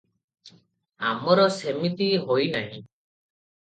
[1.11, 2.85] ଆମର ସେମିତି ହୋଇନାହିଁ।